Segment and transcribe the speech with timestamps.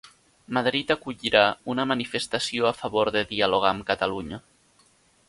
[0.57, 1.43] Madrid acollirà
[1.73, 4.41] una manifestació a favor de dialogar amb Catalunya